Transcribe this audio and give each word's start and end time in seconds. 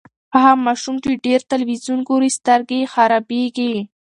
هغه 0.39 0.53
ماشوم 0.65 0.95
چې 1.03 1.11
ډېر 1.25 1.39
تلویزیون 1.51 1.99
ګوري، 2.09 2.29
سترګې 2.37 2.77
یې 2.81 2.89
خرابیږي. 2.93 3.73